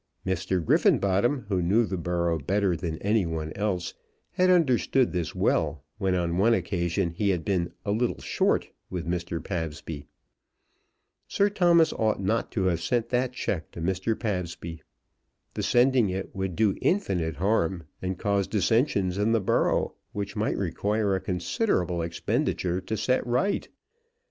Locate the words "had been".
7.29-7.71